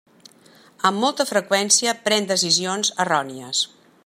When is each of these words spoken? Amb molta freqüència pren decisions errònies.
Amb 0.89 1.03
molta 1.03 1.27
freqüència 1.33 1.95
pren 2.09 2.29
decisions 2.35 2.93
errònies. 3.05 3.67